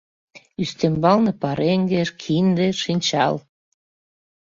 [0.63, 3.35] Ӱстембалне пареҥге, кинде, шинчал.